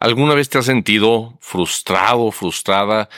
¿Alguna 0.00 0.34
vez 0.34 0.48
te 0.48 0.56
has 0.56 0.64
sentido 0.64 1.36
frustrado, 1.40 2.30
frustrada 2.32 3.10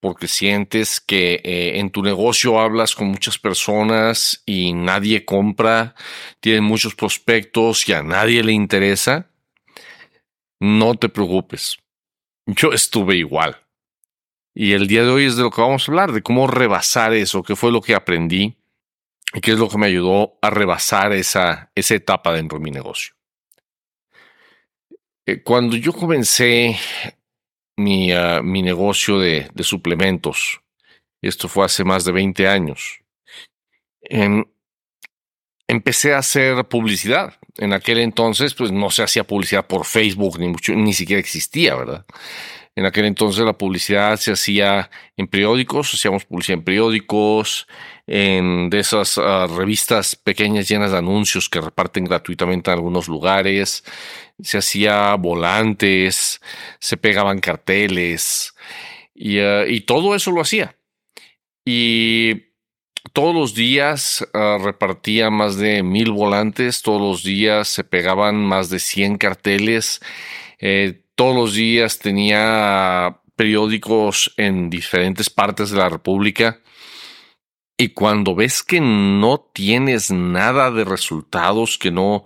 porque 0.00 0.28
sientes 0.28 1.00
que 1.00 1.40
eh, 1.42 1.78
en 1.78 1.90
tu 1.90 2.02
negocio 2.02 2.60
hablas 2.60 2.94
con 2.94 3.08
muchas 3.08 3.38
personas 3.38 4.42
y 4.44 4.74
nadie 4.74 5.24
compra, 5.24 5.94
tienes 6.40 6.60
muchos 6.60 6.94
prospectos 6.94 7.88
y 7.88 7.94
a 7.94 8.02
nadie 8.02 8.44
le 8.44 8.52
interesa? 8.52 9.30
No 10.58 10.94
te 10.94 11.08
preocupes. 11.08 11.78
Yo 12.44 12.72
estuve 12.72 13.16
igual. 13.16 13.56
Y 14.54 14.72
el 14.72 14.88
día 14.88 15.04
de 15.04 15.10
hoy 15.10 15.24
es 15.24 15.36
de 15.36 15.42
lo 15.42 15.50
que 15.50 15.62
vamos 15.62 15.88
a 15.88 15.92
hablar, 15.92 16.12
de 16.12 16.22
cómo 16.22 16.46
rebasar 16.46 17.14
eso, 17.14 17.42
qué 17.42 17.56
fue 17.56 17.72
lo 17.72 17.80
que 17.80 17.94
aprendí 17.94 18.58
y 19.32 19.40
qué 19.40 19.52
es 19.52 19.58
lo 19.58 19.70
que 19.70 19.78
me 19.78 19.86
ayudó 19.86 20.38
a 20.42 20.50
rebasar 20.50 21.12
esa, 21.12 21.70
esa 21.74 21.94
etapa 21.94 22.34
dentro 22.34 22.58
de 22.58 22.64
mi 22.64 22.70
negocio. 22.70 23.14
Eh, 25.30 25.42
cuando 25.44 25.76
yo 25.76 25.92
comencé 25.92 26.76
mi, 27.76 28.10
ah, 28.10 28.40
mi 28.42 28.62
negocio 28.62 29.20
de, 29.20 29.48
de, 29.54 29.62
suplementos, 29.62 30.60
esto 31.22 31.46
fue 31.46 31.64
hace 31.64 31.84
más 31.84 32.04
de 32.04 32.10
20 32.10 32.48
años, 32.48 33.00
em, 34.02 34.44
empecé 35.68 36.14
a 36.14 36.18
hacer 36.18 36.64
publicidad. 36.64 37.34
En 37.58 37.72
aquel 37.72 37.98
entonces, 37.98 38.54
pues 38.54 38.72
no 38.72 38.90
se 38.90 39.04
hacía 39.04 39.24
publicidad 39.24 39.66
por 39.66 39.84
Facebook, 39.84 40.40
ni, 40.40 40.48
mucho, 40.48 40.74
ni 40.74 40.94
siquiera 40.94 41.20
existía, 41.20 41.76
¿verdad? 41.76 42.04
En 42.76 42.86
aquel 42.86 43.04
entonces 43.04 43.44
la 43.44 43.58
publicidad 43.58 44.16
se 44.16 44.32
hacía 44.32 44.90
en 45.16 45.26
periódicos, 45.26 45.92
hacíamos 45.92 46.24
publicidad 46.24 46.58
en 46.58 46.64
periódicos, 46.64 47.66
en 48.06 48.70
de 48.70 48.78
esas 48.78 49.18
uh, 49.18 49.46
revistas 49.56 50.16
pequeñas 50.16 50.68
llenas 50.68 50.92
de 50.92 50.98
anuncios 50.98 51.48
que 51.48 51.60
reparten 51.60 52.04
gratuitamente 52.04 52.70
en 52.70 52.76
algunos 52.76 53.08
lugares, 53.08 53.84
se 54.40 54.58
hacía 54.58 55.14
volantes, 55.16 56.40
se 56.78 56.96
pegaban 56.96 57.40
carteles 57.40 58.54
y, 59.14 59.40
uh, 59.40 59.66
y 59.66 59.80
todo 59.82 60.14
eso 60.14 60.30
lo 60.30 60.40
hacía. 60.40 60.76
Y 61.64 62.50
todos 63.12 63.34
los 63.34 63.54
días 63.54 64.26
uh, 64.34 64.62
repartía 64.62 65.30
más 65.30 65.56
de 65.56 65.82
mil 65.82 66.12
volantes, 66.12 66.82
todos 66.82 67.00
los 67.00 67.22
días 67.24 67.68
se 67.68 67.84
pegaban 67.84 68.36
más 68.36 68.70
de 68.70 68.78
100 68.78 69.18
carteles. 69.18 70.00
Eh, 70.58 70.99
todos 71.20 71.36
los 71.36 71.52
días 71.52 71.98
tenía 71.98 73.20
periódicos 73.36 74.32
en 74.38 74.70
diferentes 74.70 75.28
partes 75.28 75.68
de 75.68 75.76
la 75.76 75.90
República. 75.90 76.62
Y 77.76 77.90
cuando 77.90 78.34
ves 78.34 78.62
que 78.62 78.80
no 78.80 79.38
tienes 79.52 80.10
nada 80.10 80.70
de 80.70 80.86
resultados, 80.86 81.76
que 81.76 81.90
no, 81.90 82.24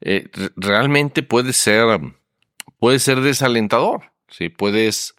eh, 0.00 0.26
realmente 0.56 1.22
puede 1.22 1.52
ser, 1.52 2.00
puede 2.80 2.98
ser 2.98 3.20
desalentador. 3.20 4.10
Sí, 4.26 4.48
puedes, 4.48 5.14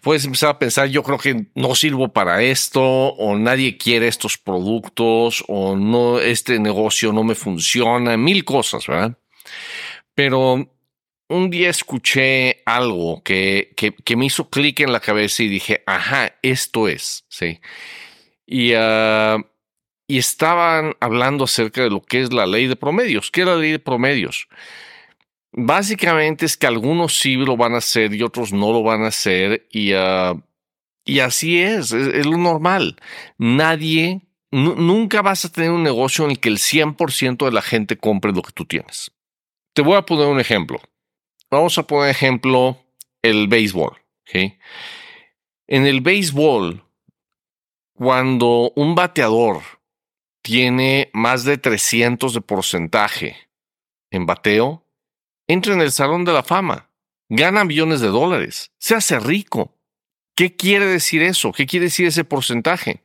puedes 0.00 0.24
empezar 0.24 0.48
a 0.48 0.58
pensar, 0.58 0.88
yo 0.88 1.02
creo 1.02 1.18
que 1.18 1.48
no 1.54 1.74
sirvo 1.74 2.14
para 2.14 2.42
esto, 2.42 2.82
o 2.82 3.36
nadie 3.36 3.76
quiere 3.76 4.08
estos 4.08 4.38
productos, 4.38 5.44
o 5.48 5.76
no, 5.76 6.18
este 6.18 6.58
negocio 6.58 7.12
no 7.12 7.24
me 7.24 7.34
funciona, 7.34 8.16
mil 8.16 8.42
cosas, 8.46 8.86
¿verdad? 8.86 9.18
Pero 10.14 10.73
un 11.34 11.50
día 11.50 11.70
escuché 11.70 12.62
algo 12.64 13.22
que, 13.22 13.74
que, 13.76 14.16
me 14.16 14.26
hizo 14.26 14.48
clic 14.50 14.80
en 14.80 14.92
la 14.92 15.00
cabeza 15.00 15.42
y 15.42 15.48
dije, 15.48 15.82
ajá, 15.86 16.34
esto 16.42 16.88
es, 16.88 17.24
sí. 17.28 17.60
Y, 18.46 18.74
uh, 18.74 19.44
y 20.06 20.18
estaban 20.18 20.94
hablando 21.00 21.44
acerca 21.44 21.82
de 21.82 21.90
lo 21.90 22.02
que 22.02 22.20
es 22.22 22.32
la 22.32 22.46
ley 22.46 22.66
de 22.66 22.76
promedios. 22.76 23.30
¿Qué 23.30 23.40
es 23.40 23.46
la 23.46 23.56
ley 23.56 23.72
de 23.72 23.78
promedios? 23.78 24.48
Básicamente 25.52 26.46
es 26.46 26.56
que 26.56 26.66
algunos 26.66 27.18
sí 27.18 27.34
lo 27.36 27.56
van 27.56 27.74
a 27.74 27.78
hacer 27.78 28.14
y 28.14 28.22
otros 28.22 28.52
no 28.52 28.72
lo 28.72 28.82
van 28.82 29.02
a 29.02 29.08
hacer 29.08 29.66
y, 29.70 29.94
uh, 29.94 30.40
y 31.04 31.20
así 31.20 31.60
es, 31.60 31.92
es, 31.92 32.08
es, 32.08 32.26
lo 32.26 32.38
normal. 32.38 32.96
Nadie, 33.38 34.22
nunca 34.50 35.22
vas 35.22 35.44
a 35.44 35.52
tener 35.52 35.70
un 35.70 35.82
negocio 35.82 36.24
en 36.24 36.32
el 36.32 36.40
que 36.40 36.48
el 36.48 36.58
100% 36.58 37.44
de 37.44 37.52
la 37.52 37.62
gente 37.62 37.96
compre 37.96 38.32
lo 38.32 38.42
que 38.42 38.52
tú 38.52 38.64
tienes. 38.64 39.10
Te 39.72 39.82
voy 39.82 39.96
a 39.96 40.02
poner 40.02 40.26
un 40.26 40.38
ejemplo. 40.38 40.80
Vamos 41.54 41.78
a 41.78 41.86
poner 41.86 42.10
ejemplo 42.10 42.78
el 43.22 43.48
béisbol. 43.48 43.96
¿okay? 44.22 44.58
En 45.66 45.86
el 45.86 46.00
béisbol, 46.00 46.84
cuando 47.94 48.72
un 48.76 48.94
bateador 48.94 49.62
tiene 50.42 51.10
más 51.12 51.44
de 51.44 51.56
300 51.56 52.34
de 52.34 52.40
porcentaje 52.40 53.36
en 54.10 54.26
bateo, 54.26 54.84
entra 55.46 55.74
en 55.74 55.80
el 55.80 55.92
Salón 55.92 56.24
de 56.24 56.32
la 56.32 56.42
Fama, 56.42 56.90
gana 57.28 57.64
millones 57.64 58.00
de 58.00 58.08
dólares, 58.08 58.72
se 58.78 58.94
hace 58.94 59.18
rico. 59.18 59.74
¿Qué 60.36 60.56
quiere 60.56 60.86
decir 60.86 61.22
eso? 61.22 61.52
¿Qué 61.52 61.66
quiere 61.66 61.84
decir 61.84 62.06
ese 62.06 62.24
porcentaje? 62.24 63.02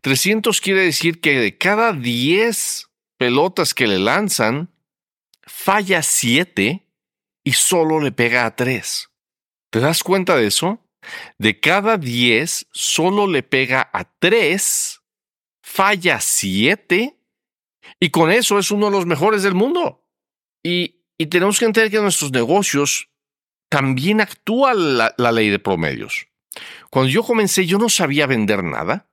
300 0.00 0.60
quiere 0.60 0.82
decir 0.82 1.20
que 1.20 1.38
de 1.38 1.56
cada 1.56 1.92
10 1.92 2.88
pelotas 3.18 3.74
que 3.74 3.86
le 3.86 3.98
lanzan, 3.98 4.70
falla 5.46 6.02
7 6.02 6.83
y 7.44 7.52
solo 7.52 8.00
le 8.00 8.10
pega 8.10 8.46
a 8.46 8.56
tres. 8.56 9.10
¿Te 9.70 9.80
das 9.80 10.02
cuenta 10.02 10.36
de 10.36 10.46
eso? 10.46 10.80
De 11.38 11.60
cada 11.60 11.98
diez, 11.98 12.66
solo 12.72 13.26
le 13.26 13.42
pega 13.42 13.90
a 13.92 14.04
tres, 14.04 15.02
falla 15.62 16.20
siete, 16.20 17.18
y 18.00 18.10
con 18.10 18.32
eso 18.32 18.58
es 18.58 18.70
uno 18.70 18.86
de 18.86 18.92
los 18.92 19.06
mejores 19.06 19.42
del 19.42 19.54
mundo. 19.54 20.04
Y, 20.62 21.02
y 21.18 21.26
tenemos 21.26 21.58
que 21.58 21.66
entender 21.66 21.90
que 21.90 21.98
en 21.98 22.04
nuestros 22.04 22.32
negocios 22.32 23.10
también 23.68 24.20
actúa 24.20 24.72
la, 24.72 25.14
la, 25.18 25.32
ley 25.32 25.50
de 25.50 25.58
promedios. 25.58 26.26
Cuando 26.90 27.10
yo 27.10 27.22
comencé, 27.22 27.66
yo 27.66 27.78
no 27.78 27.88
sabía 27.88 28.26
vender 28.26 28.62
nada. 28.64 29.08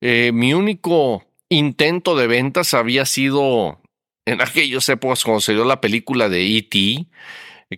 Eh, 0.00 0.30
mi 0.32 0.54
único 0.54 1.24
intento 1.48 2.14
de 2.16 2.26
ventas 2.26 2.74
había 2.74 3.04
sido 3.06 3.80
en 4.24 4.40
aquellas 4.40 4.88
épocas 4.88 5.24
cuando 5.24 5.40
se 5.40 5.52
dio 5.52 5.64
la 5.64 5.80
película 5.80 6.28
de 6.28 6.56
E.T., 6.56 7.06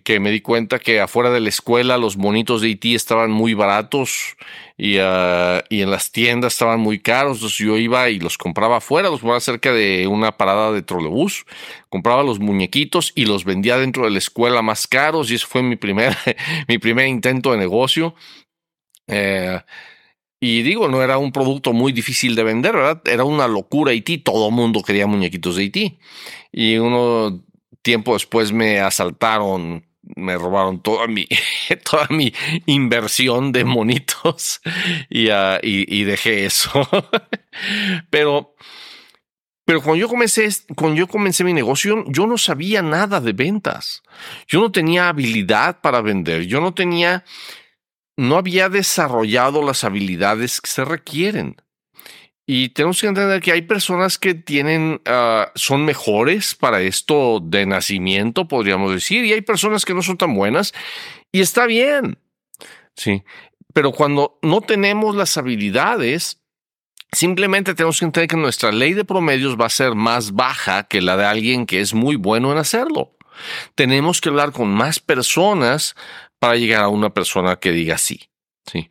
que 0.03 0.19
me 0.19 0.31
di 0.31 0.41
cuenta 0.41 0.79
que 0.79 0.99
afuera 0.99 1.29
de 1.29 1.39
la 1.39 1.49
escuela 1.49 1.99
los 1.99 2.17
monitos 2.17 2.61
de 2.61 2.71
E.T. 2.71 2.95
estaban 2.95 3.29
muy 3.29 3.53
baratos 3.53 4.35
y, 4.75 4.97
uh, 4.97 5.61
y, 5.69 5.81
en 5.81 5.91
las 5.91 6.11
tiendas 6.11 6.53
estaban 6.53 6.79
muy 6.79 6.99
caros. 6.99 7.37
Entonces 7.37 7.59
yo 7.59 7.77
iba 7.77 8.09
y 8.09 8.19
los 8.19 8.39
compraba 8.39 8.77
afuera, 8.77 9.09
los 9.09 9.19
compraba 9.19 9.39
cerca 9.39 9.71
de 9.71 10.07
una 10.07 10.35
parada 10.35 10.71
de 10.71 10.81
trolebús, 10.81 11.45
compraba 11.89 12.23
los 12.23 12.39
muñequitos 12.39 13.11
y 13.13 13.25
los 13.25 13.45
vendía 13.45 13.77
dentro 13.77 14.05
de 14.05 14.11
la 14.11 14.17
escuela 14.17 14.63
más 14.63 14.87
caros 14.87 15.29
y 15.29 15.35
ese 15.35 15.45
fue 15.45 15.61
mi 15.61 15.75
primer, 15.75 16.17
mi 16.67 16.79
primer 16.79 17.07
intento 17.07 17.51
de 17.51 17.59
negocio. 17.59 18.15
Eh, 19.07 19.59
y 20.45 20.61
digo, 20.61 20.89
no 20.89 21.01
era 21.01 21.17
un 21.17 21.31
producto 21.31 21.71
muy 21.71 21.93
difícil 21.93 22.35
de 22.35 22.43
vender. 22.43 22.75
Era 23.05 23.23
una 23.23 23.47
locura 23.47 23.93
IT, 23.93 24.25
todo 24.25 24.49
el 24.49 24.53
mundo 24.53 24.83
quería 24.83 25.07
muñequitos 25.07 25.55
de 25.55 25.63
IT. 25.63 25.77
Y 26.51 26.75
uno 26.75 27.45
tiempo 27.81 28.11
después 28.11 28.51
me 28.51 28.81
asaltaron, 28.81 29.85
me 30.01 30.35
robaron 30.35 30.83
toda 30.83 31.07
mi, 31.07 31.29
toda 31.89 32.07
mi 32.09 32.33
inversión 32.65 33.53
de 33.53 33.63
monitos 33.63 34.59
y, 35.09 35.29
y, 35.29 35.61
y 35.61 36.03
dejé 36.03 36.43
eso. 36.43 36.89
pero, 38.09 38.53
pero 39.63 39.81
cuando 39.81 40.01
yo 40.01 40.09
comencé, 40.09 40.49
cuando 40.75 40.97
yo 40.97 41.07
comencé 41.07 41.45
mi 41.45 41.53
negocio, 41.53 42.03
yo 42.09 42.27
no 42.27 42.37
sabía 42.37 42.81
nada 42.81 43.21
de 43.21 43.31
ventas. 43.31 44.03
Yo 44.49 44.59
no 44.59 44.73
tenía 44.73 45.07
habilidad 45.07 45.79
para 45.79 46.01
vender. 46.01 46.47
Yo 46.47 46.59
no 46.59 46.73
tenía 46.73 47.23
no 48.17 48.37
había 48.37 48.69
desarrollado 48.69 49.63
las 49.63 49.83
habilidades 49.83 50.61
que 50.61 50.69
se 50.69 50.85
requieren. 50.85 51.57
Y 52.45 52.69
tenemos 52.69 52.99
que 52.99 53.07
entender 53.07 53.41
que 53.41 53.53
hay 53.53 53.61
personas 53.61 54.17
que 54.17 54.33
tienen, 54.33 55.01
uh, 55.07 55.45
son 55.55 55.85
mejores 55.85 56.55
para 56.55 56.81
esto 56.81 57.39
de 57.41 57.65
nacimiento, 57.65 58.47
podríamos 58.47 58.91
decir, 58.91 59.23
y 59.23 59.31
hay 59.31 59.41
personas 59.41 59.85
que 59.85 59.93
no 59.93 60.01
son 60.01 60.17
tan 60.17 60.35
buenas, 60.35 60.73
y 61.31 61.39
está 61.39 61.65
bien. 61.65 62.19
Sí. 62.95 63.23
Pero 63.73 63.93
cuando 63.93 64.39
no 64.41 64.59
tenemos 64.59 65.15
las 65.15 65.37
habilidades, 65.37 66.41
simplemente 67.13 67.73
tenemos 67.75 67.99
que 67.99 68.05
entender 68.05 68.27
que 68.27 68.37
nuestra 68.37 68.71
ley 68.73 68.93
de 68.93 69.05
promedios 69.05 69.59
va 69.59 69.67
a 69.67 69.69
ser 69.69 69.95
más 69.95 70.33
baja 70.33 70.83
que 70.83 71.01
la 71.01 71.15
de 71.15 71.25
alguien 71.25 71.65
que 71.65 71.79
es 71.79 71.93
muy 71.93 72.17
bueno 72.17 72.51
en 72.51 72.57
hacerlo. 72.57 73.15
Tenemos 73.75 74.21
que 74.21 74.29
hablar 74.29 74.51
con 74.51 74.69
más 74.69 74.99
personas 74.99 75.95
para 76.43 76.57
llegar 76.57 76.83
a 76.83 76.89
una 76.89 77.13
persona 77.13 77.55
que 77.55 77.71
diga 77.71 77.97
sí. 77.97 78.19
Sí. 78.65 78.89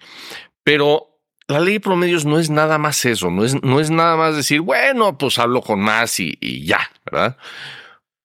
Pero 0.64 1.20
la 1.48 1.60
ley 1.60 1.74
de 1.74 1.80
promedios 1.80 2.24
no 2.24 2.38
es 2.38 2.48
nada 2.48 2.78
más 2.78 3.04
eso, 3.04 3.30
no 3.30 3.44
es, 3.44 3.62
no 3.62 3.78
es 3.78 3.90
nada 3.90 4.16
más 4.16 4.34
decir, 4.34 4.62
bueno, 4.62 5.18
pues 5.18 5.38
hablo 5.38 5.60
con 5.60 5.78
más 5.78 6.18
y, 6.18 6.38
y 6.40 6.64
ya, 6.64 6.90
¿verdad? 7.04 7.36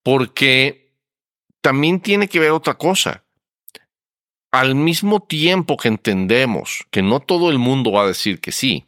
Porque 0.01 0.94
también 1.59 2.00
tiene 2.00 2.29
que 2.29 2.39
ver 2.39 2.51
otra 2.51 2.75
cosa. 2.75 3.25
Al 4.50 4.75
mismo 4.75 5.21
tiempo 5.21 5.75
que 5.75 5.89
entendemos 5.89 6.85
que 6.89 7.01
no 7.01 7.19
todo 7.19 7.50
el 7.50 7.57
mundo 7.57 7.91
va 7.91 8.03
a 8.03 8.07
decir 8.07 8.39
que 8.39 8.53
sí, 8.53 8.85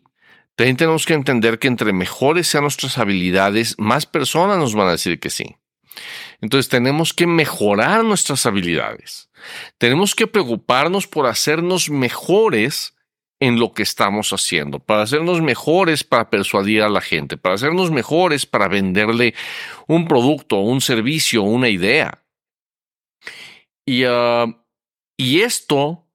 también 0.56 0.77
tenemos 0.77 1.06
que 1.06 1.15
entender 1.15 1.59
que 1.59 1.68
entre 1.68 1.92
mejores 1.92 2.47
sean 2.47 2.63
nuestras 2.63 2.97
habilidades, 2.97 3.75
más 3.77 4.06
personas 4.06 4.57
nos 4.57 4.74
van 4.74 4.88
a 4.88 4.92
decir 4.92 5.19
que 5.19 5.31
sí. 5.31 5.57
Entonces 6.41 6.69
tenemos 6.69 7.13
que 7.13 7.27
mejorar 7.27 8.03
nuestras 8.03 8.45
habilidades. 8.45 9.30
Tenemos 9.77 10.15
que 10.15 10.27
preocuparnos 10.27 11.07
por 11.07 11.27
hacernos 11.27 11.89
mejores 11.89 12.95
en 13.39 13.59
lo 13.59 13.74
que 13.74 13.83
estamos 13.83 14.33
haciendo, 14.33 14.80
para 14.80 15.03
hacernos 15.03 15.41
mejores 15.41 16.03
para 16.03 16.30
persuadir 16.30 16.81
a 16.81 16.89
la 16.89 17.01
gente, 17.01 17.38
para 17.38 17.56
hacernos 17.56 17.89
mejores 17.89 18.45
para 18.45 18.68
venderle 18.68 19.33
un 19.88 20.07
producto, 20.07 20.57
un 20.57 20.81
servicio, 20.81 21.44
una 21.44 21.69
idea. 21.69 22.21
Y, 23.85 24.03
ah, 24.03 24.45
y 25.18 25.42
esto 25.42 26.06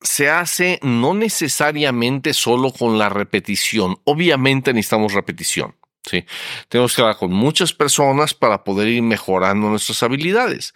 se 0.00 0.30
hace 0.30 0.78
no 0.82 1.12
necesariamente 1.14 2.32
solo 2.32 2.72
con 2.72 2.98
la 2.98 3.10
repetición. 3.10 3.98
Obviamente 4.04 4.72
necesitamos 4.72 5.12
repetición. 5.12 5.74
Tenemos 6.68 6.94
que 6.94 7.02
hablar 7.02 7.16
con 7.16 7.32
muchas 7.32 7.72
personas 7.72 8.34
para 8.34 8.64
poder 8.64 8.88
ir 8.88 9.02
mejorando 9.02 9.68
nuestras 9.68 10.02
habilidades. 10.02 10.74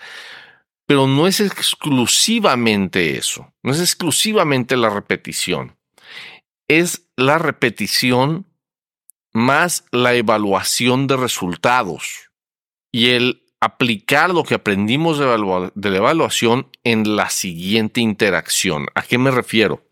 Pero 0.86 1.06
no 1.06 1.26
es 1.26 1.40
exclusivamente 1.40 3.16
eso, 3.16 3.52
no 3.62 3.72
es 3.72 3.80
exclusivamente 3.80 4.76
la 4.76 4.90
repetición. 4.90 5.76
Es 6.68 7.08
la 7.16 7.38
repetición 7.38 8.46
más 9.32 9.84
la 9.90 10.14
evaluación 10.14 11.06
de 11.06 11.16
resultados 11.16 12.30
y 12.92 13.10
el 13.10 13.42
aplicar 13.60 14.30
lo 14.30 14.44
que 14.44 14.54
aprendimos 14.54 15.18
de, 15.18 15.90
la 15.90 15.96
evaluación 15.96 16.68
en 16.84 17.16
la 17.16 17.30
siguiente 17.30 18.00
interacción. 18.00 18.86
¿A 18.94 19.02
qué 19.02 19.18
me 19.18 19.30
refiero? 19.30 19.82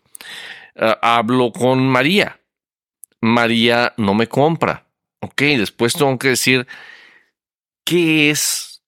Ah, 0.76 0.98
hablo 1.02 1.52
con 1.52 1.86
María. 1.88 2.40
María 3.20 3.94
no 3.96 4.14
me 4.14 4.28
compra. 4.28 4.86
Ok, 5.22 5.40
después 5.40 5.94
tengo 5.94 6.18
que 6.18 6.28
decir 6.28 6.66
qué 7.84 8.30
es 8.30 8.82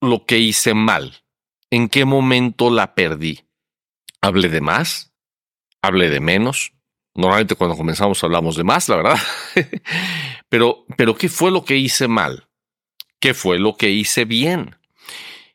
lo 0.00 0.24
que 0.24 0.38
hice 0.38 0.74
mal. 0.74 1.24
¿En 1.70 1.88
qué 1.88 2.04
momento 2.04 2.70
la 2.70 2.94
perdí? 2.94 3.40
¿Hablé 4.20 4.48
de 4.48 4.60
más? 4.60 5.12
¿Hablé 5.82 6.10
de 6.10 6.20
menos? 6.20 6.72
Normalmente 7.14 7.56
cuando 7.56 7.76
comenzamos 7.76 8.22
hablamos 8.22 8.56
de 8.56 8.64
más, 8.64 8.88
la 8.88 8.96
verdad. 8.96 9.18
pero, 10.48 10.84
pero 10.96 11.16
¿qué 11.16 11.28
fue 11.28 11.50
lo 11.50 11.64
que 11.64 11.76
hice 11.76 12.06
mal? 12.06 12.46
qué 13.20 13.34
fue 13.34 13.58
lo 13.58 13.76
que 13.76 13.90
hice 13.90 14.24
bien. 14.24 14.76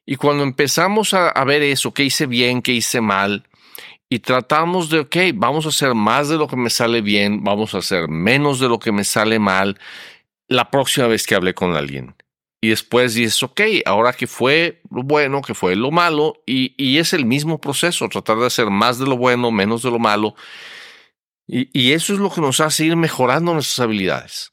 Y 0.06 0.16
cuando 0.16 0.44
empezamos 0.44 1.14
a, 1.16 1.44
ver 1.44 1.64
eso, 1.64 1.94
qué 1.94 2.04
hice 2.04 2.28
bien, 2.28 2.62
qué 2.62 2.72
hice 2.72 3.02
mal, 3.02 3.48
y 4.08 4.20
tratamos 4.20 4.90
de, 4.92 5.00
ok, 5.00 5.16
vamos 5.34 5.66
a 5.66 5.70
hacer 5.70 5.96
más 5.96 6.30
de 6.30 6.38
lo 6.38 6.48
que 6.48 6.56
me 6.56 6.70
sale 6.70 7.02
bien, 7.02 7.44
vamos 7.44 7.74
a 7.74 7.80
hacer 7.80 8.08
menos 8.08 8.60
de 8.60 8.70
lo 8.70 8.78
que 8.78 8.92
me 8.92 9.04
sale 9.04 9.40
mal 9.40 9.80
la 10.48 10.70
próxima 10.72 11.08
vez 11.08 11.26
que 11.26 11.36
hablé 11.36 11.54
con 11.54 11.76
alguien. 11.76 12.16
Y 12.62 12.70
después 12.70 13.14
dices, 13.14 13.44
ok, 13.44 13.62
ahora 13.86 14.14
que 14.14 14.28
fue 14.28 14.82
lo 14.90 15.04
bueno, 15.04 15.42
que 15.42 15.54
fue 15.54 15.76
lo 15.76 15.92
malo, 15.92 16.42
y, 16.46 16.74
y 16.84 16.98
es 16.98 17.14
el 17.14 17.26
mismo 17.26 17.60
proceso, 17.60 18.10
tratar 18.10 18.38
de 18.38 18.48
hacer 18.48 18.70
más 18.70 18.98
de 18.98 19.06
lo 19.06 19.18
bueno, 19.18 19.52
menos 19.52 19.84
de 19.84 19.92
lo 19.92 20.00
malo. 20.00 20.36
Y, 21.48 21.70
y 21.80 21.92
eso 21.92 22.14
es 22.14 22.20
lo 22.20 22.32
que 22.32 22.42
nos 22.42 22.60
hace 22.60 22.86
ir 22.86 22.96
mejorando 22.96 23.54
nuestras 23.54 23.82
habilidades. 23.82 24.52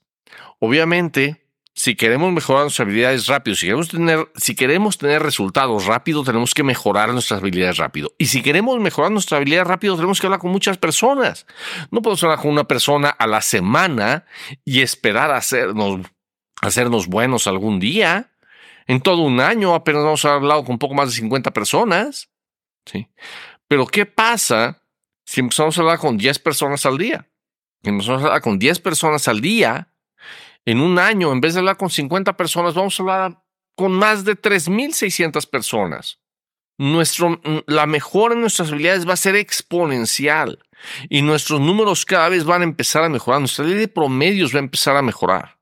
Obviamente, 0.59 1.47
si 1.75 1.97
queremos 1.97 2.33
mejorar 2.33 2.65
nuestras 2.65 2.87
habilidades 2.87 3.27
rápido, 3.27 3.57
si 3.57 3.67
queremos 3.67 3.89
tener, 3.89 4.29
si 4.37 4.55
queremos 4.55 4.99
tener 4.99 5.23
resultados 5.23 5.87
rápido, 5.87 6.23
tenemos 6.23 6.53
que 6.53 6.63
mejorar 6.63 7.13
nuestras 7.13 7.41
habilidades 7.41 7.79
rápido. 7.79 8.13
Y 8.19 8.27
si 8.27 8.43
queremos 8.43 8.79
mejorar 8.79 9.11
nuestras 9.11 9.39
habilidades 9.39 9.69
rápido, 9.69 9.97
tenemos 9.97 10.21
que 10.21 10.27
hablar 10.27 10.41
con 10.41 10.51
muchas 10.51 10.77
personas. 10.77 11.47
No 11.91 12.03
podemos 12.03 12.23
hablar 12.25 12.41
con 12.41 12.51
una 12.51 12.65
persona 12.65 13.09
a 13.09 13.27
la 13.27 13.41
semana 13.41 14.27
y 14.67 14.83
esperar 14.83 15.31
hacernos, 15.31 16.07
hacernos 16.61 17.07
buenos 17.07 17.47
algún 17.47 17.81
día. 17.81 18.33
En 18.87 19.01
todo 19.01 19.23
un 19.23 19.41
año 19.41 19.75
apenas 19.75 20.03
hemos 20.03 20.25
hablado 20.27 20.65
con 20.65 20.73
un 20.73 20.79
poco 20.79 20.95
más 20.95 21.09
de 21.09 21.15
50 21.15 21.53
personas. 21.53 22.29
¿sí? 22.85 23.09
Pero 23.67 23.87
¿qué 23.87 24.05
pasa 24.05 24.83
si 25.25 25.41
empezamos 25.41 25.79
a 25.79 25.81
hablar 25.81 25.99
con 25.99 26.19
10 26.19 26.39
personas 26.41 26.85
al 26.85 26.99
día? 26.99 27.31
Si 27.83 27.89
empezamos 27.89 28.23
a 28.23 28.27
hablar 28.27 28.43
con 28.43 28.59
10 28.59 28.81
personas 28.81 29.27
al 29.27 29.41
día, 29.41 29.92
en 30.65 30.81
un 30.81 30.99
año, 30.99 31.33
en 31.33 31.41
vez 31.41 31.55
de 31.55 31.61
hablar 31.61 31.77
con 31.77 31.91
50 31.91 32.37
personas, 32.37 32.75
vamos 32.75 32.99
a 32.99 33.03
hablar 33.03 33.43
con 33.75 33.93
más 33.93 34.25
de 34.25 34.37
3.600 34.37 35.49
personas. 35.49 36.21
Nuestro, 36.79 37.31
mm, 37.31 37.65
la 37.67 37.87
mejora 37.87 38.35
en 38.35 38.41
nuestras 38.41 38.71
habilidades 38.71 39.09
va 39.09 39.15
a 39.15 39.17
ser 39.17 39.37
exponencial 39.37 40.59
y 41.09 41.23
nuestros 41.23 41.61
números 41.61 42.05
cada 42.05 42.29
vez 42.29 42.45
van 42.45 42.63
a 42.63 42.65
empezar 42.65 43.05
a 43.05 43.09
mejorar. 43.09 43.41
Nuestra 43.41 43.65
ley 43.65 43.75
de 43.75 43.89
promedios 43.89 44.55
va 44.55 44.59
a 44.59 44.63
empezar 44.63 44.97
a 44.97 45.03
mejorar. 45.03 45.59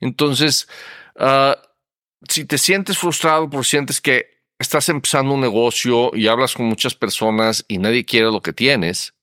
Entonces, 0.00 0.68
ah, 1.18 1.56
si 2.28 2.44
te 2.44 2.58
sientes 2.58 2.96
frustrado 2.96 3.50
porque 3.50 3.66
sientes 3.66 4.00
que 4.00 4.44
estás 4.56 4.88
empezando 4.88 5.34
un 5.34 5.40
negocio 5.40 6.12
y 6.14 6.28
hablas 6.28 6.54
con 6.54 6.66
muchas 6.66 6.94
personas 6.94 7.64
y 7.66 7.78
nadie 7.78 8.04
quiere 8.04 8.26
lo 8.26 8.40
que 8.40 8.52
tienes, 8.52 9.14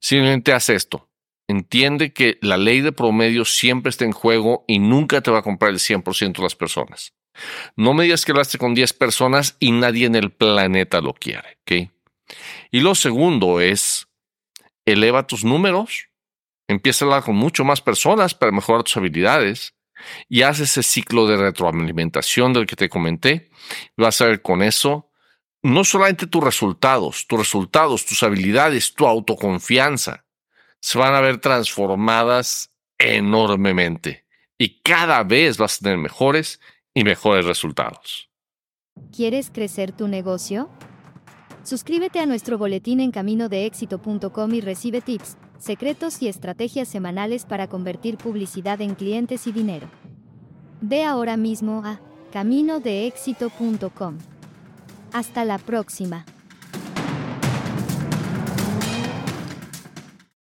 simplemente 0.00 0.52
haz 0.52 0.68
esto 0.68 1.11
entiende 1.48 2.12
que 2.12 2.38
la 2.40 2.56
ley 2.56 2.80
de 2.80 2.92
promedio 2.92 3.44
siempre 3.44 3.90
está 3.90 4.04
en 4.04 4.12
juego 4.12 4.64
y 4.66 4.78
nunca 4.78 5.20
te 5.20 5.30
va 5.30 5.38
a 5.38 5.42
comprar 5.42 5.70
el 5.70 5.78
100% 5.78 6.36
de 6.36 6.42
las 6.42 6.56
personas. 6.56 7.14
No 7.76 7.94
me 7.94 8.04
digas 8.04 8.24
que 8.24 8.32
hablaste 8.32 8.58
con 8.58 8.74
10 8.74 8.92
personas 8.94 9.56
y 9.58 9.72
nadie 9.72 10.06
en 10.06 10.14
el 10.14 10.30
planeta 10.30 11.00
lo 11.00 11.14
quiere. 11.14 11.58
Y 12.70 12.80
lo 12.80 12.94
segundo 12.94 13.60
es, 13.60 14.08
eleva 14.84 15.26
tus 15.26 15.44
números, 15.44 16.08
empieza 16.68 17.04
a 17.04 17.08
hablar 17.08 17.24
con 17.24 17.36
mucho 17.36 17.64
más 17.64 17.80
personas 17.80 18.34
para 18.34 18.52
mejorar 18.52 18.82
tus 18.82 18.96
habilidades 18.96 19.74
y 20.28 20.42
haz 20.42 20.60
ese 20.60 20.82
ciclo 20.82 21.26
de 21.26 21.36
retroalimentación 21.36 22.52
del 22.52 22.66
que 22.66 22.76
te 22.76 22.88
comenté. 22.88 23.50
Vas 23.96 24.20
a 24.20 24.26
ver 24.26 24.42
con 24.42 24.62
eso 24.62 25.08
no 25.62 25.84
solamente 25.84 26.26
tus 26.26 26.42
resultados, 26.42 27.26
tus 27.28 27.38
resultados, 27.38 28.04
tus 28.04 28.22
habilidades, 28.22 28.94
tu 28.94 29.06
autoconfianza, 29.06 30.24
se 30.82 30.98
van 30.98 31.14
a 31.14 31.20
ver 31.20 31.38
transformadas 31.38 32.70
enormemente 32.98 34.26
y 34.58 34.80
cada 34.82 35.22
vez 35.22 35.56
vas 35.56 35.76
a 35.76 35.84
tener 35.84 35.98
mejores 35.98 36.60
y 36.92 37.04
mejores 37.04 37.46
resultados. 37.46 38.28
¿Quieres 39.14 39.50
crecer 39.50 39.92
tu 39.92 40.08
negocio? 40.08 40.68
Suscríbete 41.62 42.18
a 42.18 42.26
nuestro 42.26 42.58
boletín 42.58 43.00
en 43.00 43.12
caminodeéxito.com 43.12 44.54
y 44.54 44.60
recibe 44.60 45.00
tips, 45.00 45.36
secretos 45.58 46.20
y 46.20 46.28
estrategias 46.28 46.88
semanales 46.88 47.46
para 47.46 47.68
convertir 47.68 48.18
publicidad 48.18 48.80
en 48.80 48.94
clientes 48.96 49.46
y 49.46 49.52
dinero. 49.52 49.88
Ve 50.80 51.04
ahora 51.04 51.36
mismo 51.36 51.82
a 51.84 52.00
caminodeéxito.com. 52.32 54.18
Hasta 55.12 55.44
la 55.44 55.58
próxima. 55.58 56.24